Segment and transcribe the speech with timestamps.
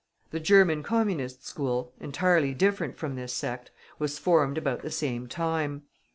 [0.31, 3.69] The German Communist school, entirely different from this sect,
[3.99, 5.83] was formed about the same time.